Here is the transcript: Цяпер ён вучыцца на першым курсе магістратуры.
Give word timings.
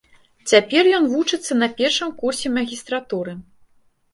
Цяпер 0.51 0.87
ён 0.99 1.03
вучыцца 1.11 1.57
на 1.61 1.69
першым 1.81 2.09
курсе 2.23 2.47
магістратуры. 2.57 3.37